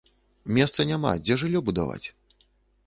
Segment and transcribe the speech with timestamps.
[0.57, 2.05] Месца няма, дзе жыллё будаваць?